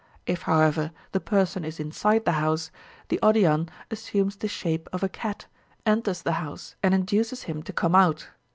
If, 0.25 0.41
however, 0.41 0.89
the 1.11 1.19
person 1.19 1.63
is 1.63 1.79
inside 1.79 2.25
the 2.25 2.31
house, 2.31 2.71
the 3.09 3.19
Odiyan 3.21 3.69
assumes 3.91 4.35
the 4.35 4.47
shape 4.47 4.89
of 4.91 5.03
a 5.03 5.09
cat, 5.09 5.45
enters 5.85 6.23
the 6.23 6.31
house, 6.41 6.75
and 6.81 6.95
induces 6.95 7.43
him 7.43 7.61
to 7.61 7.71
come 7.71 7.93
out. 7.93 8.29